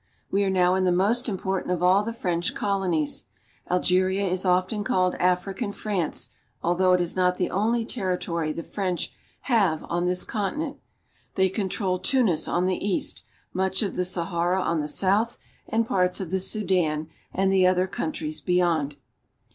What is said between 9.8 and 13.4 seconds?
on this continent. They control Tunis on the east,